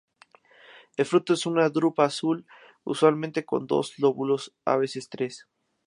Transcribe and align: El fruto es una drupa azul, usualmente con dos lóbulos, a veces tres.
El 0.97 1.05
fruto 1.05 1.35
es 1.35 1.45
una 1.45 1.69
drupa 1.69 2.05
azul, 2.05 2.47
usualmente 2.83 3.45
con 3.45 3.67
dos 3.67 3.99
lóbulos, 3.99 4.51
a 4.65 4.75
veces 4.77 5.09
tres. 5.09 5.47